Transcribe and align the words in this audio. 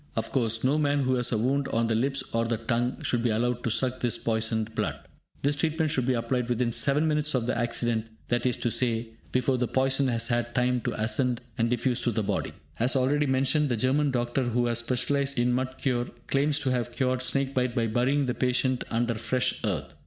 Of 0.15 0.31
course, 0.31 0.63
no 0.63 0.79
man 0.79 1.03
who 1.03 1.13
has 1.13 1.31
a 1.31 1.37
wound 1.37 1.67
on 1.67 1.85
the 1.85 1.93
lips 1.93 2.23
or 2.33 2.45
the 2.45 2.57
tongue 2.57 3.03
should 3.03 3.21
be 3.21 3.29
allowed 3.29 3.63
to 3.63 3.69
suck 3.69 3.99
this 3.99 4.17
poisoned 4.17 4.73
blood. 4.73 4.95
This 5.43 5.55
treatment 5.55 5.91
should 5.91 6.07
be 6.07 6.15
applied 6.15 6.49
within 6.49 6.71
7 6.71 7.07
minutes 7.07 7.35
of 7.35 7.45
the 7.45 7.55
accident, 7.55 8.07
that 8.29 8.47
is 8.47 8.57
to 8.57 8.71
say, 8.71 9.09
before 9.31 9.59
the 9.59 9.67
poison 9.67 10.07
has 10.07 10.25
had 10.29 10.55
time 10.55 10.81
to 10.85 10.93
ascend 10.99 11.39
and 11.55 11.69
diffuse 11.69 11.99
through 11.99 12.13
the 12.13 12.23
body. 12.23 12.51
As 12.79 12.95
already 12.95 13.27
mentioned, 13.27 13.69
the 13.69 13.77
German 13.77 14.09
doctor 14.09 14.41
who 14.41 14.65
has 14.65 14.79
specialised 14.79 15.37
in 15.37 15.53
mud 15.53 15.75
cure, 15.77 16.07
claims 16.25 16.57
to 16.57 16.71
have 16.71 16.91
cured 16.95 17.21
snake 17.21 17.53
bite 17.53 17.75
by 17.75 17.85
burying 17.85 18.25
the 18.25 18.33
patient 18.33 18.83
under 18.89 19.13
fresh 19.13 19.61
earth. 19.63 19.93